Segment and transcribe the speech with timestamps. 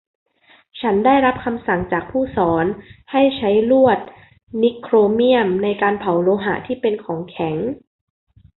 [0.81, 2.65] ฉันได้รับคำสั่งจากผู้สอน
[3.11, 3.99] ให้ใช้ลวด
[4.61, 7.55] นิกโครเมี่ยมในการเผาโลหะที่เป็นของแข็ง